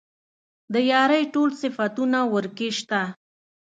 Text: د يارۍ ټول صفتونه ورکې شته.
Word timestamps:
د 0.73 0.75
يارۍ 0.91 1.23
ټول 1.33 1.49
صفتونه 1.61 2.19
ورکې 2.33 2.69
شته. 2.79 3.01